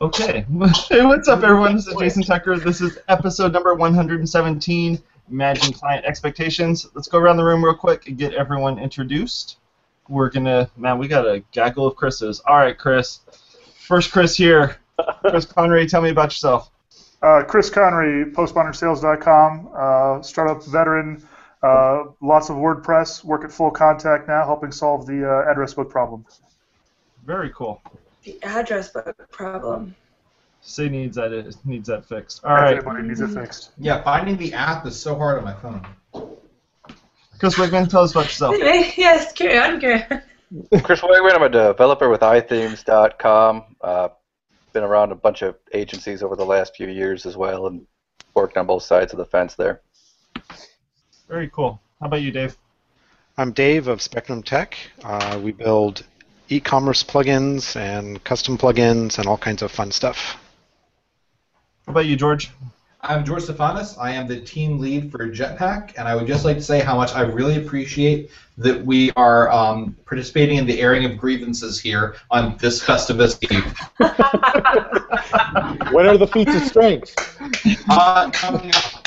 [0.00, 0.46] Okay.
[0.88, 1.76] Hey, what's up, everyone?
[1.76, 2.56] This is Jason Tucker.
[2.56, 4.98] This is episode number 117,
[5.30, 6.86] Imagine Client Expectations.
[6.94, 9.58] Let's go around the room real quick and get everyone introduced.
[10.08, 12.40] We're gonna, man, we got a gaggle of Chris's.
[12.46, 13.20] All right, Chris.
[13.80, 14.78] First, Chris here.
[15.20, 16.70] Chris Connery, tell me about yourself.
[17.20, 21.27] Uh, Chris Connery, postmodernsales.com, uh, startup veteran,
[21.62, 26.24] uh, lots of WordPress, work at FullContact now, helping solve the uh, address book problem.
[27.24, 27.82] Very cool.
[28.22, 29.94] The address book problem.
[30.60, 32.44] Say needs that needs that fixed.
[32.44, 33.70] All right, Everybody needs it fixed.
[33.78, 35.86] Yeah, finding the app is so hard on my phone.
[37.38, 38.54] Chris Wiegman, tell us about yourself.
[38.54, 40.80] Anyway, yes, carry on, carry on.
[40.82, 43.64] Chris Wiegman, I'm a developer with iThemes.com.
[43.80, 44.08] Uh,
[44.72, 47.86] been around a bunch of agencies over the last few years as well, and
[48.34, 49.82] worked on both sides of the fence there.
[51.28, 51.80] Very cool.
[52.00, 52.56] How about you, Dave?
[53.36, 54.78] I'm Dave of Spectrum Tech.
[55.04, 56.04] Uh, we build
[56.48, 60.38] e-commerce plugins and custom plugins and all kinds of fun stuff.
[61.86, 62.50] How about you, George?
[63.02, 63.96] I'm George Stephanis.
[63.98, 66.96] I am the team lead for Jetpack, and I would just like to say how
[66.96, 72.16] much I really appreciate that we are um, participating in the airing of grievances here
[72.30, 73.64] on this Festivus Eve.
[75.92, 77.14] When are the feats of strength?
[77.88, 79.06] Uh, coming up.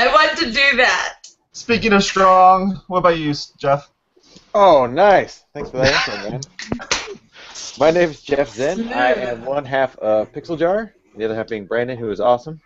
[0.00, 1.18] I want to do that.
[1.52, 3.90] Speaking of strong, what about you, Jeff?
[4.54, 5.44] Oh, nice.
[5.52, 6.40] Thanks for that answer, man.
[7.78, 8.94] My name is Jeff Zen.
[8.94, 12.62] I am one half of Pixel Jar, the other half being Brandon, who is awesome.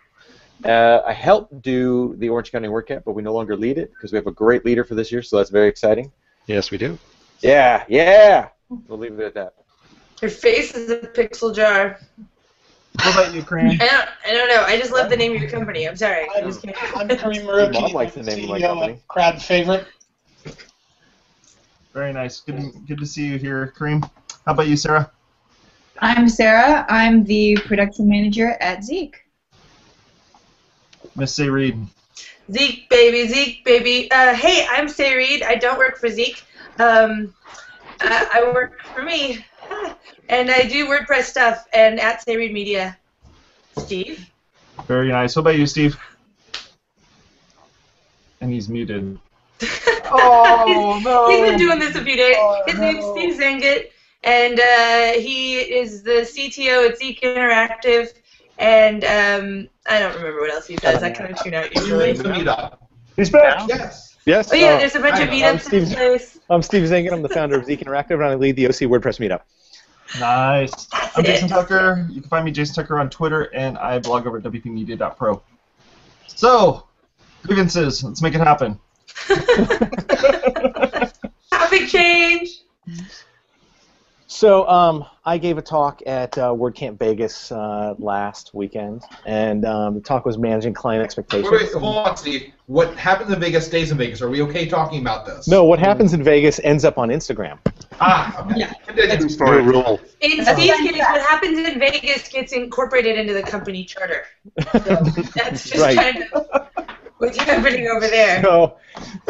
[0.63, 4.13] Uh, I helped do the Orange County WordCamp, but we no longer lead it because
[4.13, 6.13] we have a great leader for this year, so that's very exciting.
[6.45, 6.97] Yes, we do.
[7.41, 8.47] Yeah, yeah.
[8.87, 9.55] We'll leave it at that.
[10.21, 11.99] Your face is a pixel jar.
[13.03, 13.79] What about you, Crane?
[13.81, 14.63] I don't, I don't know.
[14.63, 15.87] I just love the name of your company.
[15.87, 16.27] I'm sorry.
[16.35, 16.77] I'm, just can't.
[16.95, 18.99] I'm Kareem Maruki, Mom likes the name of my CEO company.
[19.07, 19.87] Crowd favorite.
[21.93, 22.39] Very nice.
[22.41, 24.03] Good, to- good to see you here, Kareem.
[24.45, 25.11] How about you, Sarah?
[25.99, 26.85] I'm Sarah.
[26.89, 29.17] I'm the production manager at Zeek.
[31.15, 31.77] Miss Sé Reed.
[32.51, 34.11] Zeek, baby, Zeek, baby.
[34.11, 35.43] Uh, hey, I'm Sé Reed.
[35.43, 36.43] I don't work for Zeek.
[36.79, 37.33] Um,
[38.01, 39.43] I, I work for me.
[40.29, 42.97] And I do WordPress stuff and at Sé Reed Media.
[43.77, 44.29] Steve?
[44.87, 45.35] Very nice.
[45.35, 45.97] What about you, Steve?
[48.41, 49.17] And he's muted.
[50.07, 51.29] Oh, no.
[51.29, 52.35] He's been doing this a few days.
[52.37, 53.15] Oh, His name's no.
[53.17, 53.85] Steve Zehngut,
[54.23, 58.09] and uh, he is the CTO at Zeek Interactive.
[58.59, 61.01] And um, I don't remember what else he does.
[61.01, 62.13] I kind of tune out You usually.
[62.13, 62.47] need to meet.
[63.15, 63.67] He's back.
[63.67, 64.15] Yes.
[64.27, 64.51] Yes.
[64.53, 65.35] Oh yeah, uh, there's a bunch I of know.
[65.35, 66.39] meetups I'm in Steve- place.
[66.51, 67.11] I'm Steve Zehngut.
[67.11, 69.41] I'm the founder of Zeek Interactive, and I lead the OC WordPress meetup.
[70.19, 70.85] Nice.
[70.85, 71.27] That's I'm it.
[71.27, 72.07] Jason Tucker.
[72.09, 75.41] You can find me Jason Tucker on Twitter, and I blog over at wpmedia.pro.
[76.27, 76.87] So,
[77.43, 78.03] grievances.
[78.03, 78.79] Let's make it happen.
[81.49, 82.61] Topic change.
[84.27, 89.93] So um, I gave a talk at uh, WordCamp Vegas uh, last weekend, and um,
[89.93, 91.49] the talk was managing client expectations.
[91.49, 92.51] Wait, wait, hold on, Steve.
[92.65, 94.21] What happens in Vegas stays in Vegas.
[94.21, 95.47] Are we okay talking about this?
[95.47, 97.59] No, what happens in Vegas ends up on Instagram.
[97.99, 98.59] Ah, okay.
[98.59, 98.73] Yeah.
[98.85, 99.17] Continue.
[99.17, 99.61] True story.
[99.61, 99.99] rule.
[100.21, 104.25] In That's Steve's case, what happens in Vegas gets incorporated into the company charter.
[104.73, 104.79] So
[105.35, 105.95] that's just Right.
[105.97, 106.47] kind of
[107.17, 108.41] what's happening over there.
[108.43, 108.77] So,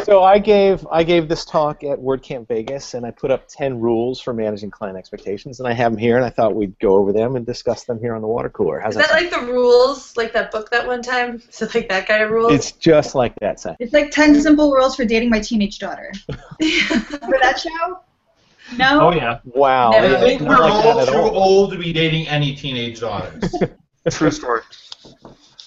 [0.04, 3.80] so I gave I gave this talk at WordCamp Vegas, and I put up ten
[3.80, 6.94] rules for managing client expectations, and I have them here, and I thought we'd go
[6.94, 8.78] over them and discuss them here on the water cooler.
[8.80, 9.22] How's Is that sound?
[9.22, 11.42] like the rules, like that book that one time?
[11.50, 12.52] So like that kind of rules?
[12.52, 13.76] It's just like that, Seth.
[13.80, 16.12] It's like 10 simple rules for dating my teenage daughter.
[16.28, 18.00] for that show?
[18.76, 19.08] No?
[19.08, 19.38] Oh, yeah.
[19.44, 21.36] Wow, Never I think we're like all too all.
[21.36, 23.54] old to be dating any teenage daughters.
[24.10, 24.62] True story.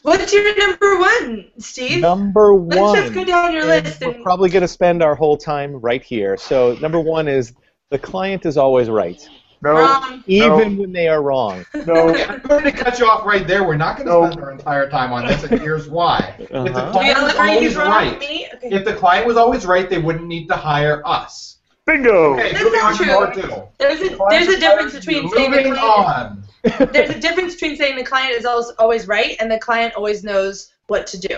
[0.02, 2.02] What's your number one, Steve?
[2.02, 2.70] Number one.
[2.78, 5.74] Let's just go down your and list We're probably going to spend our whole time
[5.76, 6.38] right here.
[6.38, 7.54] So number one is
[7.90, 9.20] the client is always right,
[9.62, 10.24] No, wrong.
[10.28, 11.66] even when they are wrong.
[11.86, 12.09] no.
[12.09, 13.64] Okay, I'm going to cut you off right there.
[13.66, 14.26] We're not going to No.
[14.32, 16.36] spend our entire time on this, and here's why.
[16.40, 16.70] If the Uh-huh.
[16.70, 18.50] Do we client was always right, Okay.
[18.64, 21.58] if the client was always right, they wouldn't need to hire us.
[21.90, 22.34] Bingo.
[22.36, 23.41] Okay, That's moving not on to true.
[23.50, 23.64] two.
[23.80, 26.44] There's a there's a difference between saying the client on.
[26.94, 30.24] there's a difference between saying the client is always always right and the client always
[30.24, 31.36] knows what to do.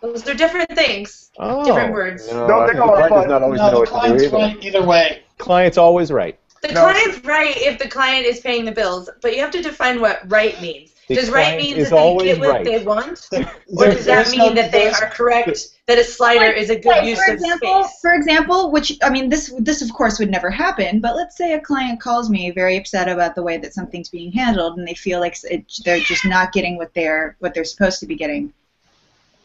[0.00, 1.30] Those are different things.
[1.38, 2.26] Oh, Different words.
[2.30, 3.20] No, Don't I think think the client apply.
[3.22, 4.36] does not always no, know what to do client's either.
[4.36, 5.22] right either way.
[5.38, 6.38] Client's always right.
[6.62, 6.80] The No.
[6.82, 10.22] client's right if the client is paying the bills, but you have to define what
[10.30, 10.91] right means.
[11.08, 12.64] The Does right mean that they get what right.
[12.64, 13.28] they want?
[13.76, 16.76] Or does that there's no- mean that they are correct, that a slider is a
[16.76, 17.98] good Like, use for of example, space?
[18.00, 21.00] for example, which I mean, this this of course would never happen.
[21.00, 24.30] But let's say a client calls me very upset about the way that something's being
[24.30, 27.98] handled, and they feel like it, they're just not getting what they're what they're supposed
[28.00, 28.52] to be getting.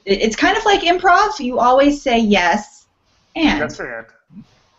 [0.06, 1.40] It, it's kind of like improv.
[1.40, 2.86] You always say yes,
[3.36, 4.06] And Yes, and.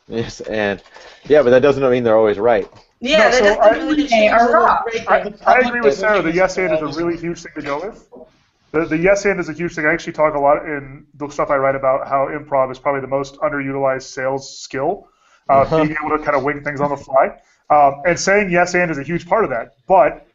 [0.08, 0.82] Yes, and
[1.26, 2.68] yeah, but that doesn't mean they're always right.
[3.00, 4.82] Yeah, No, that so doesn't I- really change are the wrong.
[4.86, 5.54] right I.
[5.56, 6.22] I agree with Sarah.
[6.22, 8.08] The yes and is a really huge thing to go with.
[8.72, 9.86] The, the yes and is a huge thing.
[9.86, 13.00] I actually talk a lot in the stuff I write about how improv is probably
[13.00, 15.08] the most underutilized sales skill,
[15.48, 15.84] uh, Uh-huh.
[15.84, 17.40] being able to kind of wing things on the fly.
[17.70, 19.74] Um, and saying yes and is a huge part of that.
[19.86, 20.26] But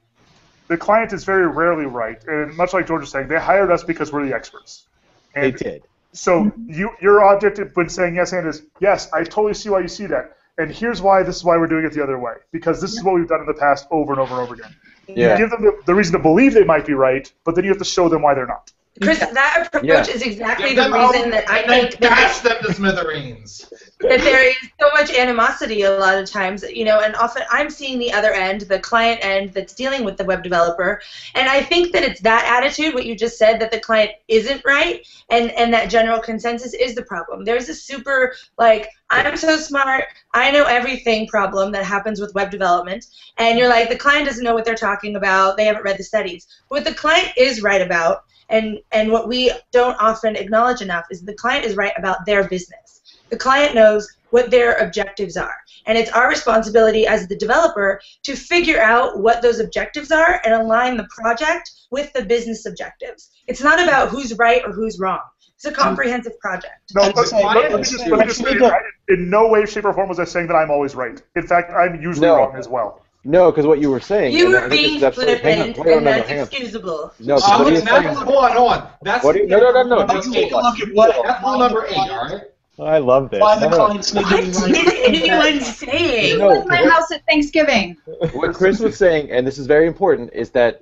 [0.67, 2.23] the client is very rarely right.
[2.27, 4.87] And much like George was saying, they hired us because we're the experts.
[5.35, 5.83] They did.
[6.13, 9.87] so you, your object when saying yes and is yes, I totally see why you
[9.87, 12.79] see that, and here's why this is why we're doing it the other way because
[12.81, 14.75] this is what we've done in the past over and over and over again.
[15.07, 15.33] Yeah.
[15.33, 17.69] You give them the, the reason to believe they might be right, but then you
[17.71, 18.71] have to show them why they're not.
[19.01, 20.01] Chris, that approach Yeah.
[20.01, 22.73] is exactly Give the them all- reason that I and think that dash them to
[22.73, 23.73] smithereens.
[24.01, 27.71] that there is so much animosity a lot of times, you know, and often I'm
[27.71, 31.01] seeing the other end, the client end that's dealing with the web developer,
[31.33, 34.63] and I think that it's that attitude, what you just said, that the client isn't
[34.63, 37.45] right, and and that general consensus is the problem.
[37.45, 42.49] There's a super like I'm so smart, I know everything problem that happens with web
[42.49, 43.05] development,
[43.37, 46.03] and you're like the client doesn't know what they're talking about, they haven't read the
[46.03, 46.47] studies.
[46.69, 51.21] What the client is right about and and what we don't often acknowledge enough is
[51.21, 53.01] the client is right about their business.
[53.29, 55.55] The client knows what their objectives are,
[55.85, 60.53] and it's our responsibility as the developer to figure out what those objectives are and
[60.53, 63.29] align the project with the business objectives.
[63.47, 65.21] It's not about who's right or who's wrong.
[65.65, 66.73] It's a comprehensive project.
[66.93, 69.85] No, let, let- let me just, let me just say, I- in no way, shape,
[69.85, 71.21] or form was I saying that I'm always right.
[71.37, 72.35] In fact, I'm usually No.
[72.35, 73.01] wrong as well.
[73.23, 74.33] No, because what you were saying.
[74.33, 76.47] You were being is absolutely- hang on, flippant, hang and no, no, that's hang on.
[76.47, 77.13] excusable.
[77.21, 78.87] No, 'cause Uh, what he look, was that's, hold on, hold on.
[79.03, 81.43] That's What you- no, no, no, no, Let's don't take a look at what that's
[81.45, 82.41] rule number eight, all right?
[82.81, 83.39] I love this.
[83.39, 83.85] why the No, no.
[83.85, 84.99] clients need to be What right.
[85.05, 86.39] anyone saying?
[86.39, 87.95] No, in my house at Thanksgiving.
[88.33, 90.81] what Chris was saying, and this is very important, is that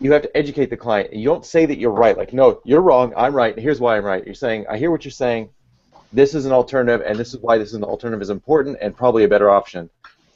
[0.00, 1.12] you have to educate the client.
[1.12, 2.16] You don't say that you're right.
[2.16, 3.12] Like, no, you're wrong.
[3.16, 3.52] I'm right.
[3.52, 4.24] And here's why I'm right.
[4.24, 5.50] You're saying, I hear what you're saying.
[6.12, 8.96] This is an alternative, and this is why this is an alternative is important and
[8.96, 9.90] probably a better option.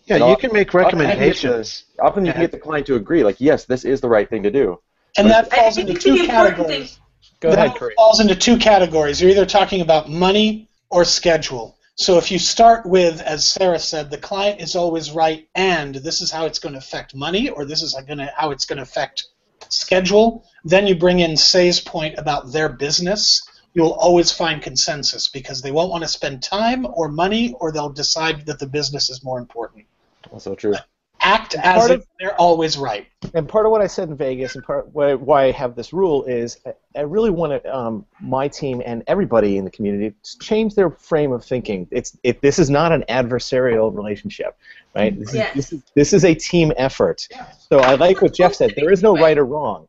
[0.07, 1.85] Yeah, No, you can make often you the- recommendations.
[2.01, 4.43] Often you can get the client to agree, like, yes, this is the right thing
[4.43, 4.81] to do.
[5.17, 6.99] And that falls into two categories.
[7.41, 7.95] Go that ahead, Chris.
[7.95, 9.21] falls into two categories.
[9.21, 11.77] You're either talking about money or schedule.
[11.95, 16.21] So if you start with, as Sarah said, the client is always right, and this
[16.21, 18.79] is how it's going to affect money, or this is going to how it's going
[18.79, 19.25] to affect
[19.69, 20.45] schedule.
[20.65, 23.49] Then you bring in Sé's point about their business.
[23.75, 27.89] You'll always find consensus because they won't want to spend time or money, or they'll
[27.89, 29.87] decide that the business is more important.
[30.31, 30.75] Also true.
[31.23, 33.07] Act And as part if of- they're always right.
[33.35, 35.93] And part of what I said in Vegas, and part why, why I have this
[35.93, 40.15] rule is, I- I really want to, um, my team and everybody in the community
[40.23, 41.87] to change their frame of thinking.
[41.91, 44.57] It's it, this is not an adversarial relationship,
[44.95, 45.19] right?
[45.19, 47.29] This is, this is this is a team effort.
[47.71, 48.75] So I like what Jeff said.
[48.77, 49.89] There is no right or wrong,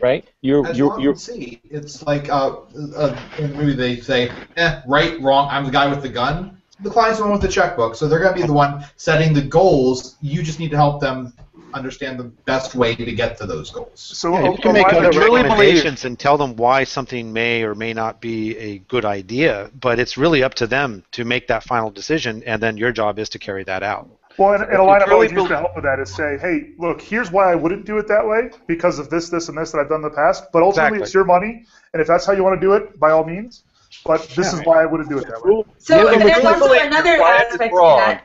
[0.00, 0.24] right?
[0.40, 2.56] You're As you're long you're see, it's like uh,
[2.96, 5.48] uh, in the movie they say, eh, right, wrong.
[5.50, 6.60] I'm the guy with the gun.
[6.80, 9.42] The client's the one with the checkbook, so they're gonna be the one setting the
[9.42, 10.16] goals.
[10.20, 11.32] You just need to help them
[11.72, 13.90] understand the best way to get to those goals.
[13.94, 16.84] So Yeah, a- you can make line other of- truly recommendations and tell them why
[16.84, 21.04] something may or may not be a good idea, but it's really up to them
[21.12, 24.08] to make that final decision, and then your job is to carry that out.
[24.36, 26.38] Well, and, and a you line I've really always to help with that is say,
[26.40, 29.56] hey, look, here's why I wouldn't do it that way because of this, this, and
[29.56, 30.50] this that I've done in the past.
[30.52, 31.02] But ultimately, Exactly.
[31.04, 33.62] it's your money, and if that's how you want to do it, by all means.
[34.04, 34.60] But this Yeah.
[34.60, 35.62] is why I wouldn't do it that way.
[35.78, 38.24] So Usually there's also people another your client is aspect to that,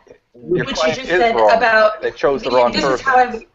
[0.53, 1.58] Your which you just said wrong.
[1.58, 2.96] about They chose the wrong this person.
[2.96, 3.46] is how I've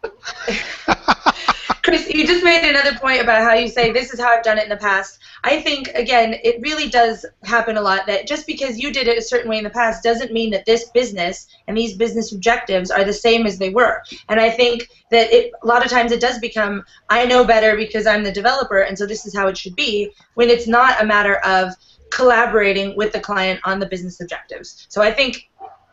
[1.85, 4.57] Chris, you just made another point about how you say this is how I've done
[4.57, 5.19] it in the past.
[5.45, 9.19] I think again, it really does happen a lot that just because you did it
[9.19, 12.91] a certain way in the past doesn't mean that this business and these business objectives
[12.91, 14.03] are the same as they were.
[14.31, 17.77] And I think that it a lot of times it does become I know better
[17.77, 21.03] because I'm the developer and so this is how it should be when it's not
[21.03, 21.75] a matter of
[22.15, 24.87] collaborating with the client on the business objectives.
[24.89, 25.51] So I think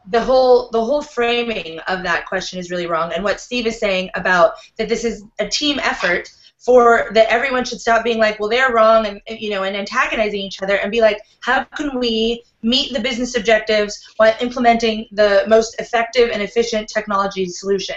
[0.10, 3.12] the whole the whole framing of that question is really wrong.
[3.14, 7.66] And what steve is saying about that this is a team effort for that everyone
[7.66, 10.76] should stop being like well they're wrong and and, you know and antagonizing each other
[10.76, 16.30] and be like how can we meet the business objectives while implementing the most effective
[16.32, 17.96] and efficient technology solution?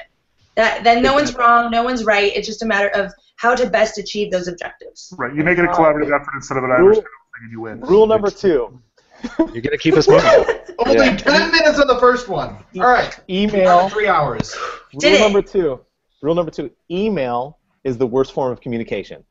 [0.56, 2.32] That then no one's wrong no one's right.
[2.34, 5.12] It's just a matter of how to best achieve those objectives.
[5.18, 5.34] Right.
[5.34, 7.02] You make it a collaborative effort instead of an Rule-
[7.46, 7.80] adversarial you win.
[7.80, 8.80] rule number two.
[9.38, 10.24] You're gonna keep us moving.
[10.78, 11.16] Only Yeah.
[11.16, 12.56] ten minutes on the first one.
[12.76, 13.88] All right, Email.
[13.88, 14.54] three hours.
[14.98, 15.20] Did Rule it.
[15.20, 15.80] number two.
[16.22, 16.70] Rule number two.
[16.90, 19.24] Email is the worst form of communication.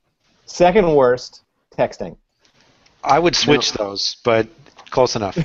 [0.46, 1.44] Second worst,
[1.78, 2.18] texting.
[3.04, 4.48] I would switch those, but
[4.90, 5.38] close enough.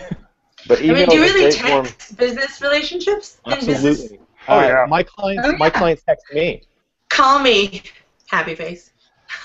[0.67, 1.85] But email i mean do you really great form.
[1.87, 4.19] text business relationships and business Absolutely.
[4.49, 4.87] Oh, Uh, yeah.
[4.89, 6.63] My clients, Oh, my clients text me.
[7.09, 7.83] call me
[8.29, 8.91] happy face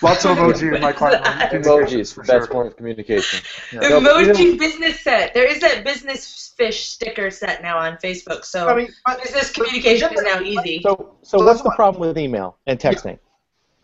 [0.02, 1.24] Lots of emoji in my client.
[1.24, 2.48] Emojis, for best sure.
[2.48, 3.40] form of communication.
[3.74, 5.34] No, but Emoji even- business set.
[5.34, 9.52] There is that business fish sticker set now on Facebook, so I mean, but- business
[9.52, 10.82] communication is now easy.
[10.84, 13.20] So, so So what's the problem with email and texting?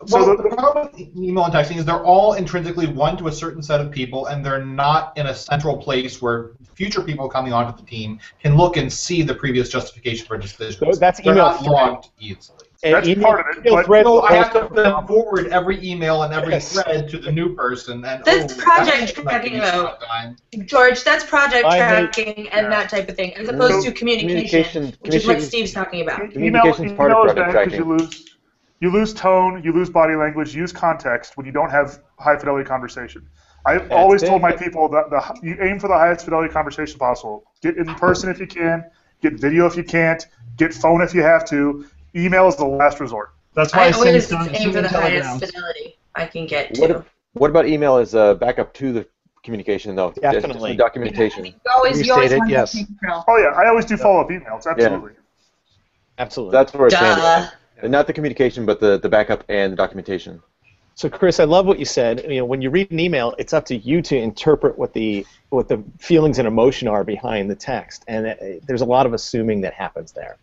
[0.08, 3.28] Well, So the, the- problem with email and texting is they're all intrinsically one to
[3.28, 7.28] a certain set of people, and they're not in a central place where future people
[7.28, 10.78] coming onto the team can look and see the previous justification for decisions.
[10.78, 11.70] So that's they're email not thread.
[11.70, 12.66] logged easily.
[12.82, 15.86] And That's email- part of it, but- threads So I have to then forward every
[15.86, 16.72] email and every Yes.
[16.72, 19.96] thread to the new person, and oh, That's oh, project that's tracking, though.
[20.64, 22.70] George, that's project I hate- tracking and Yeah.
[22.70, 26.00] that type of thing, as opposed So to communication, communication- which is what Steve's talking
[26.00, 26.20] about.
[26.20, 28.06] Email, Communication's part of email is project bad because you tracking.
[28.06, 28.36] lose,
[28.80, 32.36] you lose tone, you lose body language, you use context when you don't have high
[32.38, 33.28] fidelity conversation.
[33.66, 37.44] I've always told my people that the you aim for the highest fidelity conversation possible.
[37.60, 38.84] Get in person if you can.
[39.20, 40.26] Get video if you can't.
[40.56, 41.84] Get phone if you have to.
[42.14, 43.32] Email is the last resort.
[43.54, 46.74] That's why I, I always send some, aim for the highest fidelity I can get
[46.74, 46.80] to.
[46.80, 49.06] What, what about email as a backup to the
[49.42, 50.08] communication, though?
[50.10, 50.76] Just- just the Definitely.
[50.76, 51.44] documentation.
[51.44, 52.76] You always, you always it, want yes.
[53.28, 54.66] Oh yeah, I always do follow up emails.
[54.66, 55.12] Absolutely.
[56.18, 56.52] Absolutely.
[56.52, 57.20] That's where it's handy.
[57.22, 57.50] Duh.
[57.82, 60.42] And Not the communication, but the, the backup and the documentation.
[60.94, 62.26] So, Chris, I love what you said.
[62.28, 65.24] You know, when you read an email, it's up to you to interpret what the
[65.48, 68.34] what the feelings and emotion are behind the text, and uh,
[68.66, 70.36] there's a lot of assuming that happens there.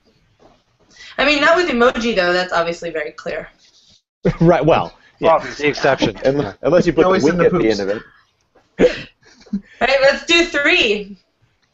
[1.18, 2.34] I mean, not with emoji though.
[2.34, 3.50] That's obviously very clear.
[4.42, 4.66] right.
[4.66, 5.32] Well, yeah.
[5.32, 5.63] Obviously.
[5.66, 6.18] The exception.
[6.25, 8.04] Un- Unless you put the always wink the at the end of it.
[9.54, 11.18] All right, let's do three.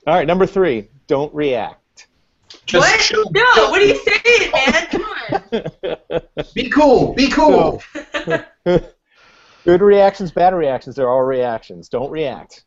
[0.08, 0.27] All right.
[0.27, 0.88] Number three.
[1.08, 2.08] Don't react.
[2.65, 3.00] Just what?
[3.01, 4.88] chill- No, what are you saying, man?
[4.92, 6.44] Come on.
[6.53, 7.13] Be cool.
[7.13, 7.82] Be cool.
[8.63, 10.96] Good reactions, bad reactions.
[10.96, 11.89] They're all reactions.
[11.89, 12.63] Don't react.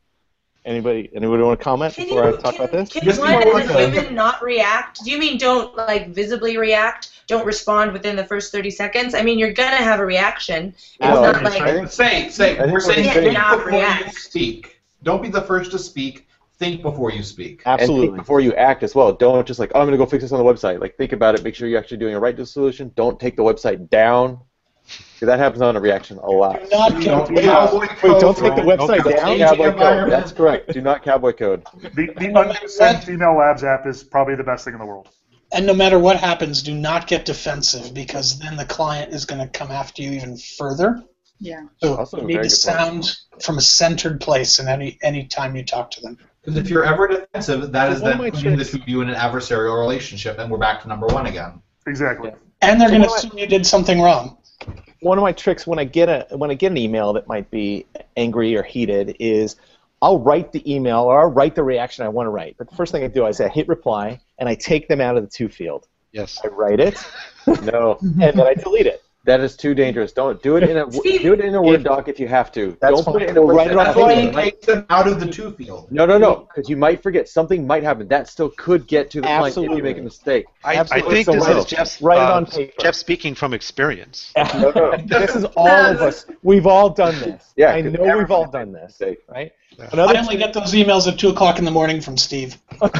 [0.66, 1.08] Anybody?
[1.14, 2.88] Anybody want to comment Can before you, I talk can, about this?
[2.88, 5.04] can Just one more as a human not react?
[5.04, 7.12] Do you mean don't like visibly react?
[7.28, 9.14] Don't respond within the first 30 seconds?
[9.14, 10.74] I mean, you're gonna have a reaction.
[10.76, 14.10] It's No, not like think- Say, say, we're we're saying saying think not before you
[14.10, 14.80] speak.
[15.04, 16.26] Don't be the first to speak.
[16.58, 17.62] Think before you speak.
[17.64, 18.06] Absolutely.
[18.08, 19.12] And think before you act as well.
[19.12, 20.80] Don't just like, oh, I'm going to go fix this on the website.
[20.80, 21.44] Like, think about it.
[21.44, 22.90] Make sure you're actually doing a right to solution.
[22.96, 24.40] Don't take the website down.
[25.18, 26.62] 'Cause that happens on a reaction a lot.
[26.62, 27.26] Do not Don't go.
[27.26, 29.38] be Wait, don't take the website Don't down?
[29.38, 30.12] Cowboy code.
[30.12, 30.72] That's correct.
[30.72, 31.64] Do not cowboy code.
[31.94, 35.08] The, the unsent email labs app is probably the best thing in the world.
[35.52, 39.40] And no matter what happens, do not get defensive because then the client is going
[39.40, 41.02] to come after you even further.
[41.40, 41.62] Yeah.
[41.82, 43.04] So Also a you need very to good point.
[43.04, 46.18] sound from a centered place in any any time you talk to them.
[46.42, 49.00] Because if you're ever defensive, that is One then of putting the two of you
[49.00, 51.60] in an adversarial relationship, and we're back to number one again.
[51.86, 52.32] Exactly.
[52.62, 54.38] And they're So going to assume you did something wrong.
[55.00, 57.50] One of my tricks when I get a when I get an email that might
[57.50, 57.86] be
[58.16, 59.56] angry or heated is
[60.02, 62.56] I'll write the email or I'll write the reaction I want to write.
[62.58, 65.16] But the first thing I do is I hit reply and I take them out
[65.16, 65.88] of the to field.
[66.12, 66.40] Yes.
[66.44, 66.96] I write it
[67.62, 69.02] No, and then I delete it.
[69.26, 70.12] That is too dangerous.
[70.12, 72.28] Don't do it in a Steve- do it in a Word If- doc if you
[72.28, 72.76] have to.
[72.80, 73.86] That's Don't put it in a We'll Word write it on doc.
[73.86, 74.26] That's why paper.
[74.38, 75.90] you take them out of the two field.
[75.92, 77.28] No, no, no, because you might forget.
[77.28, 78.08] Something might happen.
[78.08, 79.76] That still could get to the client if Absolutely.
[79.78, 80.46] you make a mistake.
[80.64, 81.58] I, I think So this no.
[81.58, 82.72] is Jeff's, Write it uh, on paper.
[82.80, 84.32] Jeff speaking from experience.
[84.56, 84.96] No, no.
[84.96, 86.26] this is all of us.
[86.42, 87.42] We've all done this.
[87.56, 89.00] Yeah, I 'cause know we've all done this.
[89.00, 89.18] Mistake.
[89.30, 89.50] Right?
[89.78, 89.88] Yeah.
[89.92, 92.58] Another I only get those emails at two o'clock in the morning from Steve.
[92.82, 92.94] If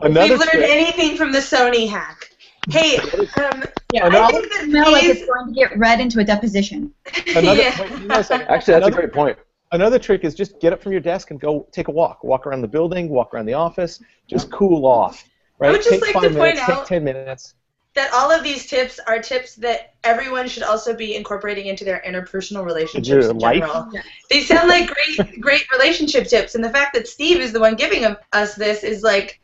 [0.00, 2.30] another we've learned trick- anything from the Sony hack.
[2.70, 5.76] Hey, um, Yeah, Another- I I think think that smell like it's going to get
[5.78, 6.92] read into a deposition.
[7.34, 7.80] Another, Yeah.
[7.80, 8.46] wait, hang on a second.
[8.48, 9.38] Actually, that's Another- a great point.
[9.72, 12.22] Another trick is just get up from your desk and go take a walk.
[12.24, 15.24] Walk around the building, walk around the office, just cool off.
[15.58, 15.70] Right?
[15.72, 17.54] would just take like five to point minutes, out- take ten minutes.
[17.94, 22.02] that all of these tips are tips that everyone should also be incorporating into their
[22.06, 23.60] interpersonal relationships Your in life?
[23.60, 23.88] general.
[23.92, 24.02] Yeah.
[24.30, 27.74] They sound like great, great relationship tips, and the fact that Steve is the one
[27.74, 29.40] giving us this is like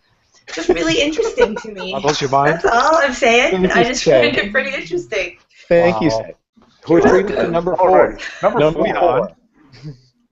[0.55, 1.93] just really interesting to me.
[1.95, 2.55] Are those your mind?
[2.55, 3.67] That's all I'm saying.
[3.71, 4.33] I just Shay.
[4.33, 5.39] find it pretty interesting.
[5.69, 6.23] Thank you, Wow.
[6.27, 6.35] Seth.
[6.83, 8.09] Poetry number four.
[8.11, 8.23] right.
[8.43, 9.29] Number Number four.
[9.29, 9.37] four.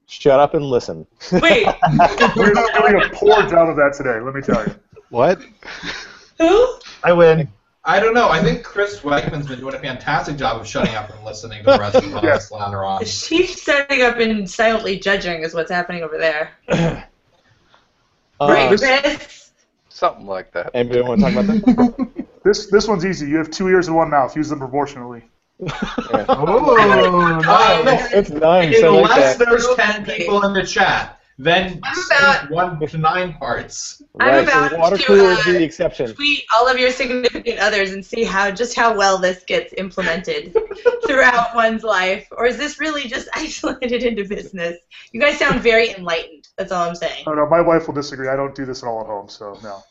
[0.06, 1.06] Shut up and listen.
[1.32, 1.66] Wait,
[2.36, 4.20] We're doing a poor job of that today.
[4.20, 4.74] Let me tell you.
[5.10, 5.40] What?
[6.38, 6.78] who?
[7.04, 7.48] I win.
[7.84, 8.28] I don't know.
[8.28, 11.72] I think Chris Wiegman's been doing a fantastic job of shutting up and listening to
[11.72, 12.34] the rest of Yeah.
[12.34, 13.04] us lather on.
[13.04, 16.50] She's standing up and silently judging is what's happening over there.
[18.38, 19.45] Uh, right, Chris?
[19.96, 20.72] Something like that.
[20.74, 22.26] Anybody want to talk about that?
[22.44, 23.28] This this one's easy.
[23.28, 24.36] You have two ears and one mouth.
[24.36, 25.24] Use them proportionally.
[25.58, 25.66] Oh,
[27.84, 28.12] nice.
[28.12, 28.82] That's nice.
[28.84, 34.02] I like Unless there's ten people in the chat, then about- one to nine parts.
[34.18, 36.14] I'm Right, about so water to, cooler uh, is the exception.
[36.14, 40.56] tweet all of your significant others and see how just how well this gets implemented
[41.06, 44.76] throughout one's life or is this really just isolated into business
[45.12, 48.28] you guys sound very enlightened that's all i'm saying Oh no, my wife will disagree.
[48.28, 49.82] I don't do this at all at home, so no.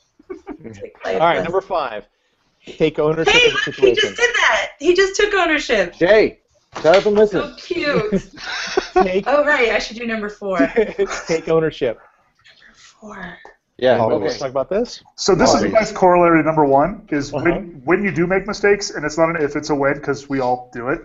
[1.06, 2.06] All right, number five.
[2.66, 6.40] Take ownership hey of the look, he just did that he just took ownership Jay,
[6.82, 7.42] Shut up and listen.
[7.42, 8.12] So cute.
[8.94, 10.58] Take, oh right, I should do number four.
[11.28, 11.98] take ownership.
[11.98, 13.38] Number Four.
[13.78, 13.98] Yeah.
[14.00, 14.26] Oh, okay.
[14.26, 15.04] Let's talk about this.
[15.16, 17.44] So this is a nice corollary to number one is Uh-huh.
[17.44, 20.30] when when you do make mistakes and it's not an if it's a when because
[20.30, 21.02] we all do it.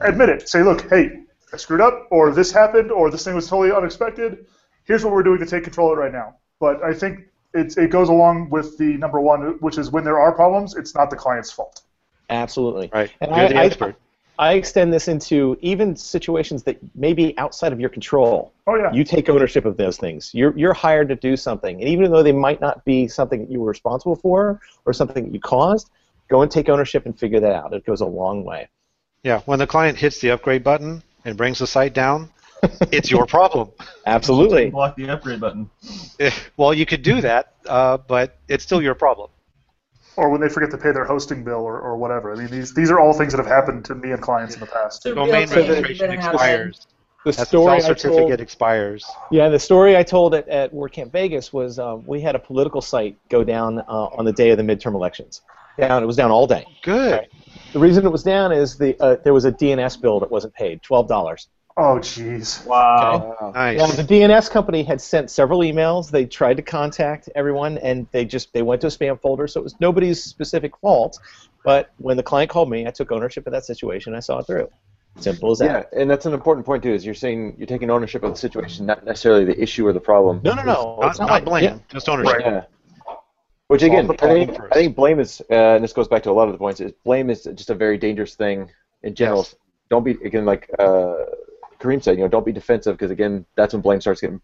[0.00, 0.48] Admit it.
[0.48, 1.22] Say, look, hey,
[1.52, 4.46] I screwed up, or this happened, or this thing was totally unexpected.
[4.84, 6.36] Here's what we're doing to take control of it right now.
[6.58, 7.20] But I think
[7.54, 10.94] it it goes along with the number one, which is when there are problems, it's
[10.94, 11.82] not the client's fault.
[12.28, 12.90] Absolutely.
[12.92, 13.10] Right.
[13.22, 13.96] And You're I- the I- expert.
[14.40, 18.54] I extend this into even situations that may be outside of your control.
[18.66, 18.90] Oh yeah.
[18.90, 20.30] You take ownership of those things.
[20.32, 21.78] You're, you're hired to do something.
[21.78, 25.24] And even though they might not be something that you were responsible for or something
[25.24, 25.90] that you caused,
[26.28, 27.74] go and take ownership and figure that out.
[27.74, 28.70] It goes a long way.
[29.24, 29.40] Yeah.
[29.40, 32.30] When the client hits the upgrade button and brings the site down,
[32.90, 33.68] it's your problem.
[34.06, 34.70] Absolutely.
[34.70, 35.68] Block the upgrade button.
[36.18, 39.28] Eh, Well, you could do that, uh, but it's still your problem.
[40.16, 42.32] Or when they forget to pay their hosting bill or, or whatever.
[42.32, 44.60] I mean, these these are all things that have happened to me and clients in
[44.60, 45.06] the past.
[45.06, 46.86] It's Domain real thing that registration you're gonna have expires.
[47.24, 49.06] The That story sell I told, certificate expires.
[49.30, 52.80] yeah, the story I told at, at WordCamp Vegas was um, we had a political
[52.80, 53.82] site go down uh,
[54.16, 55.42] on the day of the midterm elections.
[55.78, 56.64] Down, it was down all day.
[56.82, 57.28] Good.
[57.72, 60.54] The reason it was down is the uh, there was a DNS bill that wasn't
[60.54, 61.48] paid, twelve dollars.
[61.76, 62.66] Oh jeez.
[62.66, 63.36] Wow.
[63.40, 63.52] Wow.
[63.54, 63.78] Nice.
[63.78, 66.10] Well, the DNS company had sent several emails.
[66.10, 69.46] They tried to contact everyone, and they just they went to a spam folder.
[69.46, 71.18] So it was nobody's specific fault.
[71.64, 74.14] But when the client called me, I took ownership of that situation.
[74.14, 74.68] I saw it through.
[75.18, 75.64] Simple as that.
[75.64, 75.92] Yeah, that.
[75.92, 76.92] and that's an important point too.
[76.92, 80.00] Is you're saying you're taking ownership of the situation, not necessarily the issue or the
[80.00, 80.40] problem.
[80.44, 80.98] No, no, no.
[81.00, 81.78] Not, it's not not blame, Yeah.
[81.88, 82.40] just ownership.
[82.40, 82.64] Yeah.
[83.68, 84.58] Which again, I think.
[84.70, 86.80] I think blame is, uh, and this goes back to a lot of the points.
[86.80, 88.70] Is blame is just a very dangerous thing
[89.02, 89.42] in general.
[89.42, 89.54] Yes.
[89.90, 91.14] Don't be again like uh,
[91.80, 92.16] Kareem said.
[92.16, 94.40] You know, don't be defensive because again, that's when blame starts getting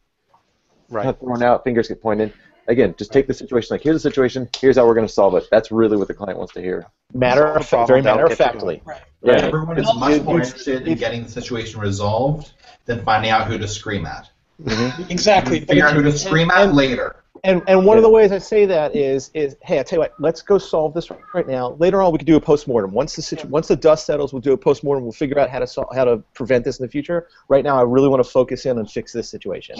[0.88, 1.18] Right.
[1.18, 2.32] thrown out, fingers get pointed.
[2.68, 5.34] Again, just take the situation like here's the situation, here's how we're going to solve
[5.36, 5.44] it.
[5.50, 6.86] That's really what the client wants to hear.
[7.12, 8.82] Matter of fact, very matter of factly.
[8.84, 9.00] Right.
[9.22, 9.34] Yeah.
[9.34, 12.52] Everyone is much more interested in getting the situation resolved
[12.84, 14.30] than finding out who to scream at.
[14.62, 15.10] Mm-hmm.
[15.10, 15.60] Exactly.
[15.60, 17.16] but Figure out who to scream at later.
[17.46, 20.00] And and one of the ways I say that is is hey, I tell you
[20.00, 21.76] what, let's go solve this right now.
[21.78, 22.90] Later on, we can do a postmortem.
[22.90, 25.04] Once the situ- once the dust settles, we'll do a postmortem.
[25.04, 27.28] We'll figure out how to sol- how to prevent this in the future.
[27.48, 29.76] Right now, I really want to focus in and fix this situation.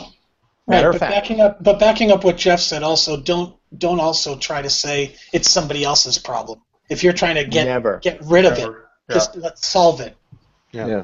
[0.69, 1.13] Right, of but fact.
[1.13, 5.17] backing up, but backing up what Jeff said, also don't don't also try to say
[5.33, 6.61] it's somebody else's problem.
[6.89, 7.99] If you're trying to get Never.
[7.99, 9.15] get rid of it, Yeah.
[9.15, 10.17] just let's solve it.
[10.71, 10.87] Yeah.
[10.87, 11.03] Yeah.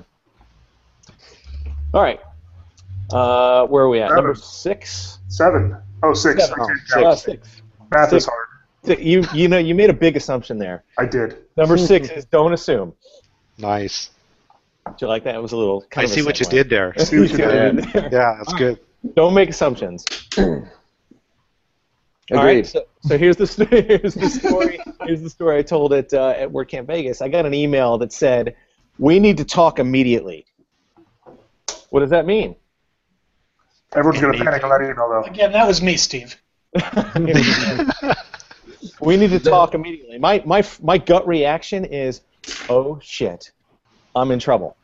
[1.93, 2.21] All right.
[3.13, 4.11] Uh, where are we at?
[4.11, 4.25] Seven.
[4.25, 5.19] Number six.
[5.29, 5.77] Seven.
[6.03, 6.47] Oh, six.
[6.47, 6.61] Seven.
[6.61, 7.07] I can't Oh, count.
[7.07, 7.63] Uh, six.
[7.93, 8.99] Math is hard.
[9.01, 10.83] You you know you made a big assumption there.
[10.99, 11.37] I did.
[11.57, 12.93] Number six is don't assume.
[13.59, 14.11] Nice.
[14.87, 15.37] Do you like that?
[15.37, 15.83] It was a little.
[15.83, 16.51] Kind I of see what you segue.
[16.51, 16.93] did there.
[16.99, 17.85] See what you did.
[17.95, 18.09] Yeah.
[18.11, 18.81] Yeah, that's good.
[19.15, 20.05] Don't make assumptions.
[20.37, 20.69] Agreed.
[22.33, 22.67] All right.
[22.67, 24.81] So, so here's the sto- here's the story.
[25.05, 27.23] here's the story I told at uh, at WordCamp Vegas.
[27.23, 28.57] I got an email that said,
[28.99, 30.47] "We need to talk immediately."
[31.91, 32.57] What does that mean?
[33.95, 35.25] Everyone's going to panic on that email, though.
[35.25, 36.37] Again, that was me, Steve.
[39.01, 40.19] we need to talk immediately.
[40.19, 42.23] My my my gut reaction is,
[42.69, 43.53] "Oh shit,
[44.17, 44.77] I'm in trouble."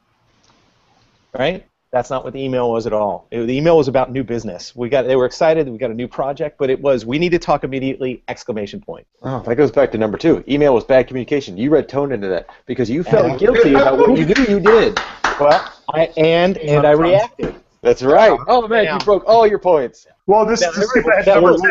[1.39, 1.67] Right?
[1.91, 3.27] That's not what the email was at all.
[3.31, 4.77] It- the email was about new business.
[4.77, 5.67] We got they were excited.
[5.69, 8.23] We got a new project, but it was we need to talk immediately!
[8.29, 9.07] Exclamation point.
[9.23, 10.45] Oh, that goes back to number two.
[10.47, 11.57] Email was bad communication.
[11.57, 15.01] You read tone into that because you felt guilty about what you knew you did.
[15.39, 17.55] Well, I and and I reacted.
[17.83, 18.39] That's right.
[18.49, 18.95] Oh man, Yeah.
[18.95, 20.07] you broke all your points.
[20.27, 21.71] Well, this Now, to skip ahead to number ten.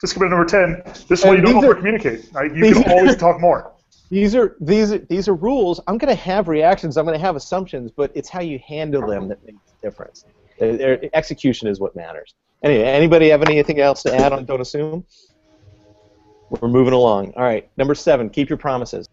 [0.00, 0.82] To skip ahead to number ten.
[1.08, 2.28] This way you don't these are- over communicate.
[2.32, 2.54] Right?
[2.54, 3.72] You can always talk more.
[4.10, 5.80] These are these are, these are rules.
[5.86, 6.96] I'm going to have reactions.
[6.96, 10.24] I'm going to have assumptions, but it's how you handle them that makes the difference.
[10.58, 12.34] Their- their execution is what matters.
[12.62, 14.44] Anyway, anybody have anything else to add on?
[14.44, 15.04] Don't assume.
[16.50, 17.34] We're moving along.
[17.36, 18.30] All right, number seven.
[18.30, 19.08] Keep your promises.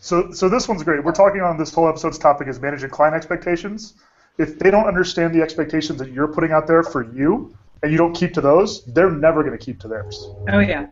[0.00, 1.02] So, so this one's great.
[1.02, 3.94] We're talking on this whole episode's topic is managing client expectations.
[4.38, 7.98] If they don't understand the expectations that you're putting out there for you, and you
[7.98, 10.28] don't keep to those, they're never going to keep to theirs.
[10.48, 10.88] Oh yeah.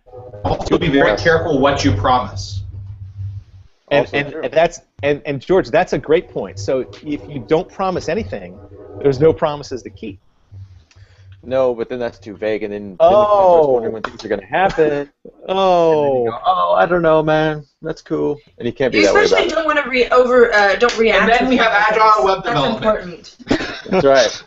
[0.68, 2.62] You'll be very careful what you promise.
[3.90, 6.58] And, Also and, and that's and, and George, that's a great point.
[6.58, 8.58] So if you don't promise anything,
[9.00, 10.20] there's no promises to keep.
[11.46, 13.20] No, but then that's too vague, and then, then Oh.
[13.20, 15.10] the client wondering when things are going to happen.
[15.24, 17.64] And then you Oh, go, oh, I don't know, man.
[17.82, 18.40] That's cool.
[18.58, 20.76] And you can't be You that way especially about don't want to re- over uh,
[20.76, 21.22] don't react.
[21.22, 23.36] And then we have agile web That's important.
[23.90, 24.42] That's right.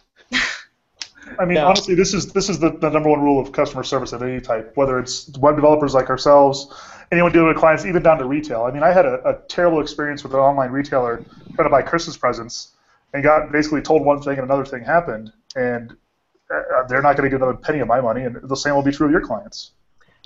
[1.39, 1.65] I mean, Yeah.
[1.65, 4.39] honestly, this is this is the, the number one rule of customer service of any
[4.41, 6.73] type, whether it's web developers like ourselves,
[7.11, 8.63] anyone dealing with clients, even down to retail.
[8.63, 11.23] I mean, I had a, a terrible experience with an online retailer
[11.55, 12.71] trying to buy Christmas presents,
[13.13, 15.95] and got basically told one thing and another thing happened, and
[16.53, 18.81] uh, they're not going to get another penny of my money, and the same will
[18.83, 19.71] be true of your clients.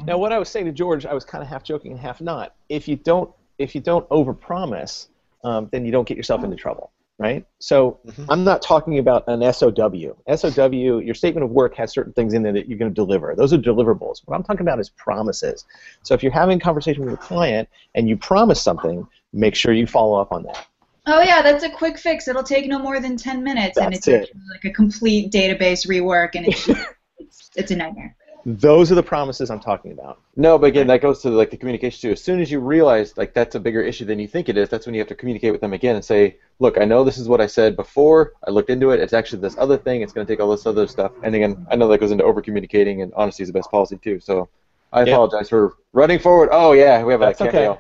[0.06, 2.22] Now, what I was saying to George, I was kind of half joking and half
[2.22, 2.56] not.
[2.70, 5.08] If you don't, if you don't overpromise,
[5.44, 6.92] um, then you don't get yourself into trouble.
[7.20, 7.46] right?
[7.60, 8.26] So Mhm.
[8.30, 10.16] I'm not talking about an SOW.
[10.28, 13.36] SOW, your statement of work has certain things in there that you're going to deliver.
[13.36, 14.22] Those are deliverables.
[14.26, 15.66] What I'm talking about is promises.
[16.02, 19.72] So if you're having a conversation with a client and you promise something, make sure
[19.72, 20.66] you follow up on that.
[21.14, 22.28] Oh yeah, that's a quick fix.
[22.28, 24.30] It'll take no more than ten minutes, and it's it.
[24.50, 26.68] like a complete database rework, and it's
[27.20, 28.16] it's, it's a nightmare.
[28.46, 30.20] Those are the promises I'm talking about.
[30.36, 32.14] No, but again, that goes to like the communication too.
[32.14, 34.70] As soon as you realize like that's a bigger issue than you think it is,
[34.70, 37.18] that's when you have to communicate with them again and say, "Look, I know this
[37.18, 38.34] is what I said before.
[38.48, 39.02] I looked into it.
[39.02, 40.02] It's actually this other thing.
[40.02, 42.24] It's going to take all this other stuff." And again, I know that goes into
[42.24, 44.20] over communicating, and honesty is the best policy too.
[44.22, 44.48] So
[44.94, 45.14] I Yeah.
[45.14, 46.50] apologize for running forward.
[46.52, 47.78] Oh yeah, we have That's a okay.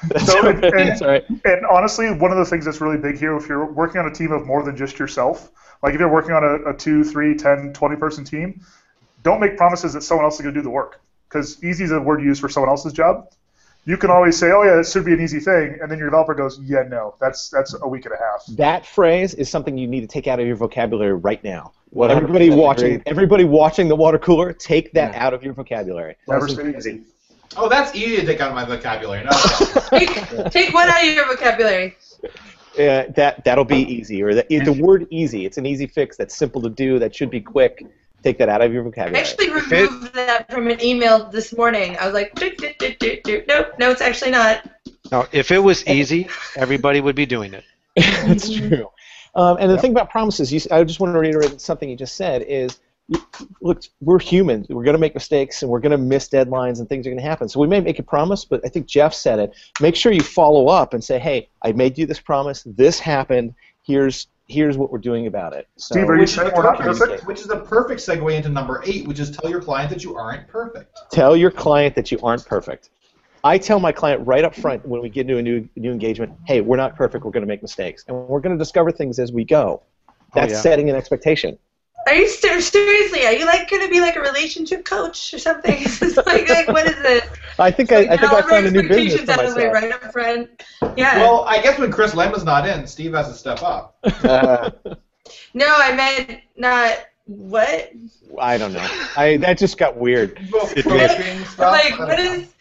[0.00, 0.18] Cameo.
[0.18, 1.24] So, and, and, That's all right.
[1.28, 4.14] and honestly, one of the things that's really big here, if you're working on a
[4.14, 5.50] team of more than just yourself,
[5.82, 8.60] like if you're working on a, a 2, 3, 10, 20 person team,
[9.22, 11.00] don't make promises that someone else is going to do the work.
[11.28, 13.28] Because easy is a word used for someone else's job.
[13.84, 15.78] You can always say, oh, yeah, this should be an easy thing.
[15.80, 18.44] And then your developer goes, yeah, no, that's, that's a week and a half.
[18.56, 21.72] That phrase is something you need to take out of your vocabulary right now.
[21.94, 23.02] 100% Everybody watching, agree.
[23.06, 26.16] everybody watching the water cooler, take that out of your vocabulary.
[26.26, 27.02] Never say easy.
[27.56, 29.24] Oh, that's easy to take out of my vocabulary.
[29.24, 29.30] No,
[29.90, 31.96] Take, take one out of your vocabulary.
[32.78, 34.22] Uh, that that'll be easy.
[34.22, 35.46] Or the, the word easy.
[35.46, 36.16] It's an easy fix.
[36.16, 36.98] That's simple to do.
[36.98, 37.86] That should be quick.
[38.22, 39.20] Take that out of your vocabulary.
[39.20, 39.60] I vocabulary.
[39.62, 41.96] actually removed that from an email this morning.
[41.98, 44.68] I was like, "Doot, doot, doot, doot, doot." nope, no, it's actually not.
[45.10, 47.64] Now, if it was easy, everybody would be doing it.
[47.96, 48.90] That's true.
[49.34, 51.96] Um, and the thing about promises, you, s- I just want to reiterate something you
[51.96, 52.85] just said is, you-
[53.60, 54.66] look, we're humans.
[54.68, 57.22] We're going to make mistakes and we're going to miss deadlines and things are going
[57.22, 57.48] to happen.
[57.48, 59.54] So we may make a promise, but I think Jeff said it.
[59.80, 62.64] Make sure you follow up and say, hey, I made you this promise.
[62.66, 63.54] This happened.
[63.84, 65.68] Here's here's what we're doing about it.
[65.76, 67.26] So, Steve, are you which, is saying a we're not perfect, perfect?
[67.26, 70.16] which is a perfect segue into number eight, which is tell your client that you
[70.16, 70.96] aren't perfect.
[71.10, 72.90] tell your client that you aren't perfect.
[73.44, 76.32] I tell my client right up front when we get into a new new engagement,
[76.46, 77.24] hey, we're not perfect.
[77.24, 79.82] We're going to make mistakes, and we're going to discover things as we go.
[80.08, 80.60] Oh, That's yeah.
[80.60, 81.58] setting an expectation.
[82.06, 83.26] Are you ser- seriously?
[83.26, 85.74] Are you like going to be like a relationship coach or something?
[86.06, 87.28] It's like, like what is it?
[87.58, 89.56] I think I, I think I found a new business expectations for out of the
[89.56, 89.82] way myself.
[89.82, 90.62] right up front.
[90.96, 91.18] Yeah.
[91.18, 93.96] Well, I guess when Chris Lema's not in, Steve has to step up.
[94.04, 94.70] Uh,
[95.54, 96.98] no, I meant not.
[97.24, 97.90] What?
[98.40, 98.86] I don't know.
[99.16, 100.38] I that just got weird.
[100.38, 102.32] Appropriating like, I don't what know.
[102.34, 102.54] is?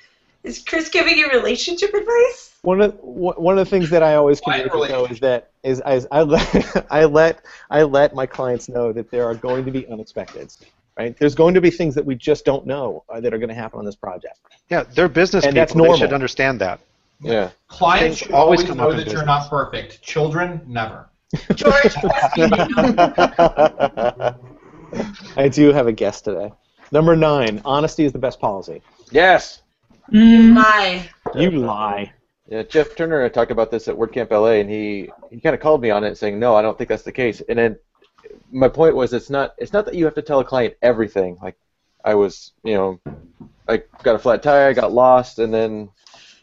[0.44, 2.55] Is Chris giving you relationship advice?
[2.66, 5.52] One of one one of the things that I always Why communicate though is that
[5.64, 9.66] is I, I let I let I let my clients know that there are going
[9.66, 10.60] to be unexpecteds.
[10.98, 11.16] Right?
[11.18, 13.56] There's going to be things that we just don't know uh, that are going to
[13.56, 14.40] happen on this project.
[14.70, 15.62] Yeah, they're business And people.
[15.62, 15.98] that's They normal.
[15.98, 16.80] should understand that.
[17.20, 17.50] yeah.
[17.68, 20.02] Clients should always always come know up in that you're not perfect.
[20.02, 21.10] Children, never.
[21.56, 21.94] George,
[25.38, 26.52] I do have a guest today.
[26.92, 28.82] Number nine, honesty is the best policy.
[29.12, 29.62] Yes.
[30.10, 31.10] my.
[31.36, 32.14] You lie.
[32.48, 35.56] Yeah, Jeff Turner and I talked about this at WordCamp LA, and he, he kind
[35.56, 37.78] of called me on it, saying, "No, I don't think that's the case." And then
[38.52, 41.38] my point was, it's not it's not that you have to tell a client everything.
[41.42, 41.58] Like
[42.04, 43.00] I was, you know,
[43.68, 45.90] I got a flat tire, I got lost, and then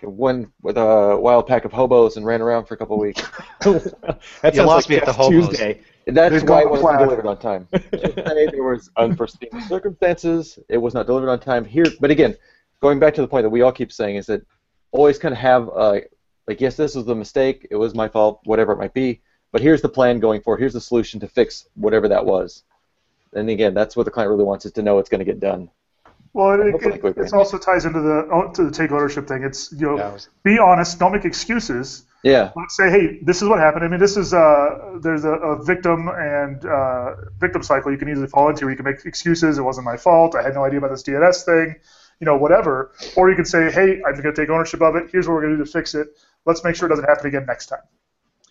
[0.03, 3.23] went with a wild pack of hobos and ran around for a couple of weeks.
[3.61, 5.49] that You lost like me at the Guest hobos.
[5.49, 5.81] Tuesday.
[6.07, 6.99] That's They've why it wasn't flat.
[6.99, 7.69] delivered on time.
[7.93, 10.59] Just there was unforeseen circumstances.
[10.69, 11.87] It was not delivered on time here.
[12.01, 12.37] But again,
[12.81, 14.43] going back to the point that we all keep saying is that
[14.93, 16.01] always kind of have uh,
[16.47, 17.67] like yes, this was a mistake.
[17.71, 18.41] It was my fault.
[18.45, 19.21] Whatever it might be.
[19.51, 20.61] But here's the plan going forward.
[20.61, 22.63] Here's the solution to fix whatever that was.
[23.35, 25.41] And again, that's what the client really wants is to know it's going to get
[25.41, 25.71] done.
[26.35, 27.25] Well, it, it, quickly.
[27.25, 29.43] it also ties into the oh, to the take ownership thing.
[29.43, 32.05] It's you know, Yeah, was- be honest, don't make excuses.
[32.23, 32.53] Yeah.
[32.55, 33.85] Let's say, hey, this is what happened.
[33.85, 38.09] I mean, this is uh, there's a, a victim and uh, victim cycle you can
[38.09, 38.65] easily fall into.
[38.65, 39.59] Where you can make excuses.
[39.59, 40.35] It wasn't my fault.
[40.37, 41.77] I had no idea about this DNS thing.
[42.23, 42.93] You know, whatever.
[43.17, 45.11] Or you can say, hey, I'm going to take ownership of it.
[45.11, 46.07] Here's what we're going to do to fix it.
[46.47, 47.81] Let's make sure it doesn't happen again next time.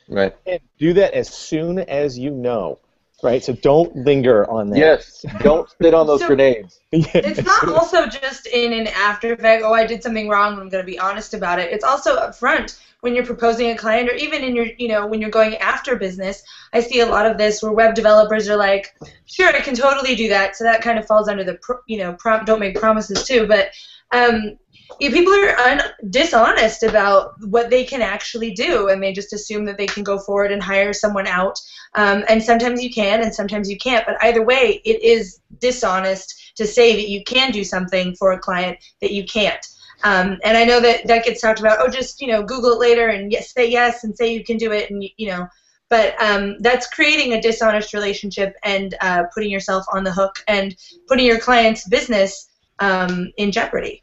[0.09, 0.35] Right.
[0.45, 2.79] And do that as soon as you know.
[3.23, 3.43] Right?
[3.43, 4.77] So don't linger on that.
[4.79, 5.25] Yes.
[5.39, 6.79] Don't sit on those So- grenades.
[6.91, 10.83] It's not also just in an after effect, oh, I did something wrong, I'm going
[10.83, 11.71] to be honest about it.
[11.71, 15.07] It's also up front when you're proposing a client or even in your, you know,
[15.07, 16.43] when you're going after business.
[16.73, 18.93] I see a lot of this where web developers are like,
[19.25, 20.55] sure, I can totally do that.
[20.57, 23.47] So that kind of falls under the, pro- you know, prom- don't make promises too.
[23.47, 23.69] But
[24.11, 24.51] um, yeah,
[24.99, 29.77] people are un- dishonest about what they can actually do, and they just assume that
[29.77, 31.59] they can go forward and hire someone out.
[31.95, 34.05] Um, and sometimes you can, and sometimes you can't.
[34.05, 38.39] But either way, it is dishonest to say that you can do something for a
[38.39, 39.65] client that you can't.
[40.03, 41.79] Um, and I know that that gets talked about.
[41.79, 44.57] Oh, just you know, Google it later and yes, say yes and say you can
[44.57, 45.47] do it, and you know.
[45.89, 50.73] But um, that's creating a dishonest relationship and uh, putting yourself on the hook and
[51.07, 52.49] putting your client's business
[52.79, 54.01] um, in jeopardy.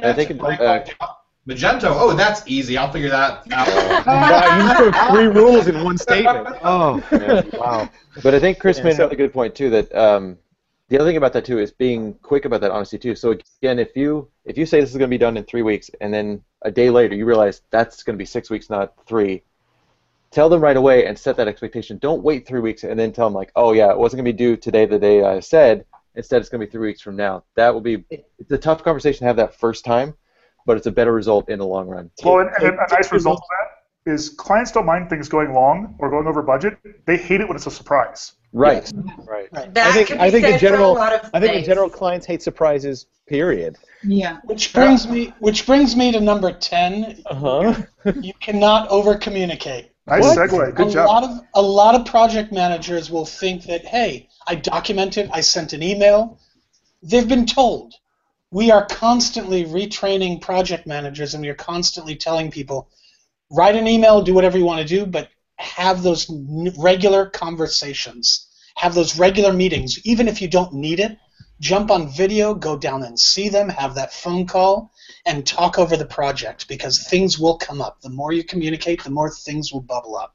[0.00, 0.84] I think, uh,
[1.48, 1.84] Magento.
[1.88, 2.76] Oh, that's easy.
[2.76, 4.06] I'll figure that out.
[4.06, 6.46] wow, you have three rules in one statement.
[6.62, 7.42] Oh, Yeah.
[7.54, 7.88] Wow.
[8.22, 9.70] But I think Chris Yeah, made so- another good point too.
[9.70, 10.36] That um,
[10.88, 13.14] the other thing about that too is being quick about that honesty too.
[13.14, 13.30] So
[13.62, 15.90] again, if you if you say this is going to be done in three weeks,
[16.00, 19.42] and then a day later you realize that's going to be six weeks, not three,
[20.30, 21.96] tell them right away and set that expectation.
[21.98, 24.32] Don't wait three weeks and then tell them like, oh yeah, it wasn't going to
[24.32, 25.86] be due today, the day I said.
[26.14, 27.44] Instead, it's going to be three weeks from now.
[27.56, 30.14] That will be it's a tough conversation to have that first time,
[30.66, 32.10] but it's a better result in the long run.
[32.24, 35.94] Well, and, and a nice result of that is clients don't mind things going long
[35.98, 36.78] or going over budget.
[37.06, 38.32] They hate it when it's a surprise.
[38.52, 38.90] Right.
[39.26, 39.52] right.
[39.52, 41.40] That I think can be I think said in general for a lot of I
[41.40, 43.06] think in general clients hate surprises.
[43.26, 43.76] Period.
[44.02, 44.38] Yeah.
[44.44, 47.22] Which brings me which brings me to number ten.
[47.26, 47.82] Uh huh.
[48.22, 49.90] You cannot over communicate.
[50.06, 50.38] Nice What?
[50.50, 50.74] segue.
[50.74, 51.06] Good a job.
[51.06, 55.74] lot of a lot of project managers will think that hey, I documented, I sent
[55.74, 56.40] an email.
[57.02, 57.94] They've been told.
[58.50, 62.88] We are constantly retraining project managers, and we are constantly telling people,
[63.50, 68.48] write an email, do whatever you want to do, but have those n- regular conversations,
[68.76, 71.18] have those regular meetings, even if you don't need it.
[71.60, 74.92] Jump on video, go down and see them, have that phone call,
[75.26, 78.00] and talk over the project because things will come up.
[78.00, 80.34] The more you communicate, the more things will bubble up.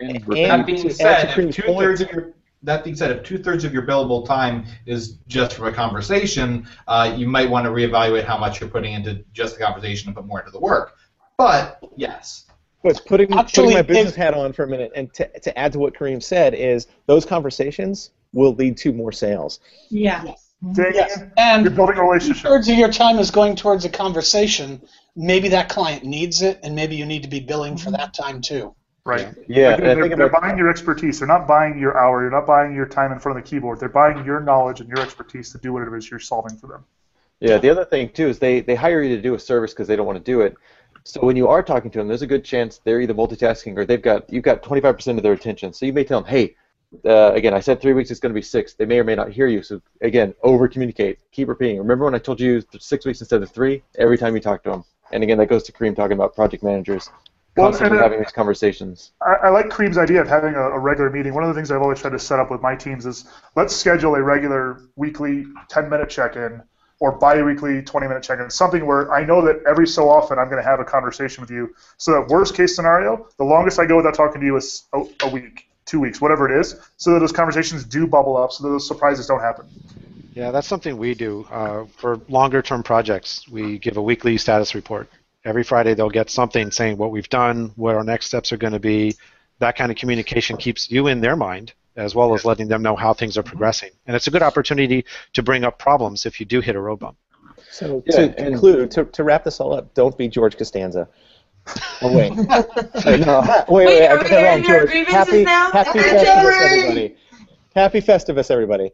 [0.00, 3.64] And, that being said, if two thirds of your that being said, if two thirds
[3.64, 8.24] of your billable time is just from a conversation, uh, you might want to reevaluate
[8.24, 10.96] how much you're putting into just the conversation and put more into the work.
[11.38, 12.46] But yes,
[12.82, 15.58] But putting, Actually, putting my business if- hat on for a minute, and to, to
[15.58, 19.60] add to what Kareem said, is those conversations will lead to more sales.
[19.90, 20.22] Yeah.
[20.72, 22.42] Dang Yes, and You're building a two relationship.
[22.44, 24.80] thirds of your time is going towards a conversation.
[25.14, 28.40] Maybe that client needs it, and maybe you need to be billing for that time
[28.40, 28.74] too.
[29.06, 29.28] Right.
[29.46, 29.68] Yeah.
[29.70, 31.20] Like, they're, think they're about buying your expertise.
[31.20, 32.22] They're not buying your hour.
[32.22, 33.78] You're not buying your time in front of the keyboard.
[33.78, 36.66] They're buying your knowledge and your expertise to do whatever it is you're solving for
[36.66, 36.84] them.
[37.38, 39.86] Yeah, the other thing too is they, they hire you to do a service because
[39.86, 40.56] they don't want to do it.
[41.04, 43.84] So when you are talking to them, there's a good chance they're either multitasking or
[43.84, 45.72] they've got you've got 25% of their attention.
[45.72, 46.56] So you may tell them, hey,
[47.04, 48.74] uh, again, I said three weeks, it's going to be six.
[48.74, 49.62] They may or may not hear you.
[49.62, 51.78] So again, over communicate, keep repeating.
[51.78, 53.84] Remember when I told you six weeks instead of three?
[53.98, 54.84] Every time you talk to them.
[55.12, 58.18] And again, that goes to Kareem talking about project managers, Well, constantly and, uh, having
[58.20, 59.12] these conversations.
[59.20, 61.34] I, I like Kareem's idea of having a, a regular meeting.
[61.34, 63.74] One of the things I've always tried to set up with my teams is let's
[63.74, 66.62] schedule a regular weekly 10 minute check in
[67.00, 70.38] or bi weekly 20 minute check in, something where I know that every so often
[70.38, 71.74] I'm going to have a conversation with you.
[71.98, 75.04] So that worst case scenario, the longest I go without talking to you is a,
[75.22, 78.64] a week, two weeks, whatever it is, so that those conversations do bubble up, so
[78.64, 79.66] that those surprises don't happen.
[80.32, 83.48] Yeah, that's something we do uh, for longer term projects.
[83.48, 85.08] We give a weekly status report.
[85.46, 88.72] Every Friday they'll get something saying what we've done, what our next steps are going
[88.72, 89.14] to be.
[89.60, 92.96] That kind of communication keeps you in their mind as well as letting them know
[92.96, 93.90] how things are progressing.
[94.06, 96.98] And it's a good opportunity to bring up problems if you do hit a road
[96.98, 97.16] bump.
[97.70, 101.08] So Yeah, to conclude, to, to wrap this all up, don't be George Costanza.
[102.02, 102.30] Oh wait,
[103.06, 104.88] wait, no, wait, Wait, wait, I got we that wrong, George.
[104.90, 105.70] grievances Happy, now?
[105.72, 106.80] happy Okay, Festivus, Jerry!
[106.80, 107.16] everybody.
[107.74, 108.90] Happy Festivus, everybody.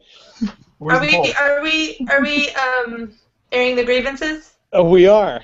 [0.79, 3.13] Where's Are we are we are we um
[3.51, 4.53] airing the grievances?
[4.71, 5.43] Oh, we are.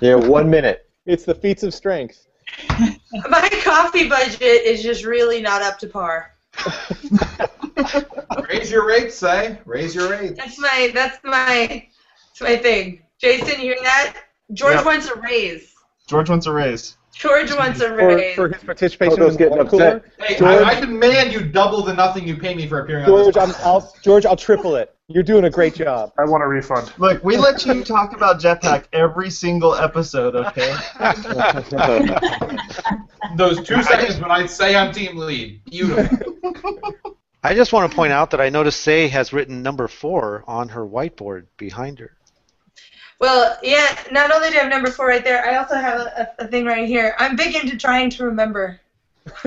[0.00, 0.88] Yeah, one minute.
[1.06, 2.26] It's the feats of strength.
[3.28, 6.34] My coffee budget is just really not up to par.
[8.48, 9.58] raise your rates, say.
[9.64, 10.38] Raise your rates.
[10.38, 11.86] That's my that's my
[12.28, 13.02] that's my thing.
[13.18, 14.18] Jason, you hear that?
[14.52, 14.84] George Yeah.
[14.84, 15.72] wants a raise.
[16.06, 16.96] George wants a raise.
[17.14, 18.34] George wants a raise.
[18.34, 19.96] for his participation Toto's in the getting water cooler.
[19.96, 20.28] upset.
[20.28, 20.62] Hey, George?
[20.62, 23.42] I, I demand you double the nothing you pay me for appearing on George, this.
[23.42, 24.94] I'm, I'll, George, I'll triple it.
[25.08, 26.12] You're doing a great job.
[26.18, 26.90] I want a refund.
[26.96, 30.74] Look, we let you talk about Jetpack every single episode, okay?
[33.36, 35.62] Those two seconds when I say I'm team lead.
[35.66, 36.34] Beautiful.
[37.44, 40.70] I just want to point out that I noticed Sé has written number four on
[40.70, 42.16] her whiteboard behind her.
[43.22, 43.96] Well, yeah.
[44.10, 46.48] Not only do I have number four right there, I also have a, a, a
[46.48, 47.14] thing right here.
[47.18, 48.80] I'm big into trying to remember.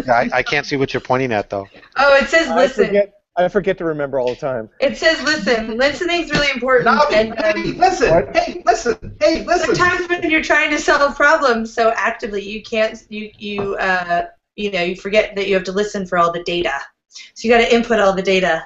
[0.05, 1.67] Yeah, I, I can't see what you're pointing at though.
[1.97, 2.51] Oh, it says listen.
[2.51, 2.85] I listen.
[2.85, 3.13] forget.
[3.35, 4.69] I forget to remember all the time.
[4.79, 5.77] It says listen.
[5.77, 6.85] Listening's really important.
[6.85, 8.11] No, and, hey, um, listen.
[8.11, 8.33] What?
[8.33, 9.17] Hey, listen.
[9.19, 9.75] Hey, listen.
[9.75, 12.97] sometimes when you're trying to solve problems so actively, you can't.
[13.09, 16.43] You you uh you know you forget that you have to listen for all the
[16.43, 16.79] data.
[17.09, 18.65] So you got to input all the data,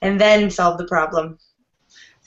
[0.00, 1.38] and then solve the problem.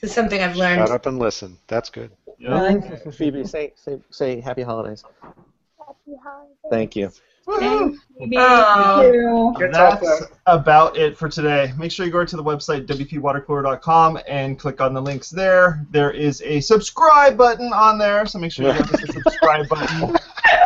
[0.00, 0.80] This is something I've learned.
[0.80, 1.58] Shut up and listen.
[1.66, 2.10] That's good.
[2.40, 3.14] Yep.
[3.14, 5.04] Phoebe, say, say, say happy holidays.
[5.22, 6.56] Happy holidays.
[6.70, 7.10] Thank you.
[7.46, 7.96] Woohoo!
[8.36, 9.54] Oh.
[9.58, 11.72] Can't That's about it for today.
[11.78, 15.86] Make sure you go to the website wpwatercooler.com and click on the links there.
[15.90, 19.68] There is a subscribe button on there, so make sure you hit to the subscribe
[19.68, 20.16] button.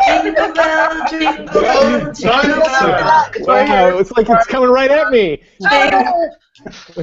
[0.07, 3.31] Jingle bell, jingle bell, jingle bell.
[3.39, 5.41] Wow, it's like it's coming right at me.
[5.63, 6.29] Oh.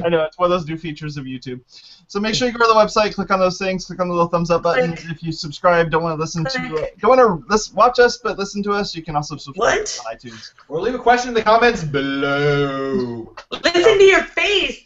[0.03, 1.61] I know it's one of those new features of YouTube.
[2.07, 4.13] So make sure you go to the website, click on those things, click on the
[4.13, 4.95] little thumbs up button.
[4.95, 5.11] Click.
[5.11, 8.37] If you subscribe, don't want to listen to, don't want to listen, watch us, but
[8.37, 10.01] listen to us, you can also subscribe What?
[10.07, 10.53] on iTunes.
[10.67, 13.33] Or leave a question in the comments below.
[13.51, 14.85] Listen to your face.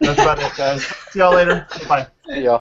[0.00, 0.84] That's about it, guys.
[1.10, 1.66] See y'all later.
[1.88, 2.06] Bye.
[2.26, 2.58] Yeah.